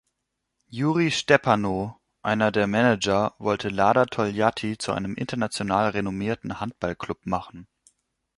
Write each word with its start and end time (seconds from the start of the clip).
Juri 0.71 1.11
Stepanow, 1.11 1.93
einer 2.23 2.51
der 2.51 2.65
Manager, 2.65 3.35
wollte 3.37 3.69
Lada 3.69 4.05
Toljatti 4.07 4.75
zu 4.79 4.93
einem 4.93 5.13
international 5.13 5.89
renommierten 5.91 6.59
Handballclub 6.59 7.23
machen. 7.27 7.67